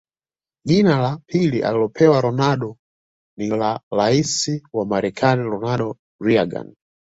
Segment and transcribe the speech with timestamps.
[0.69, 2.71] Jina la pili alilopewa Ronaldo
[3.37, 6.75] ni la rais wa Marekani Ronald Reagan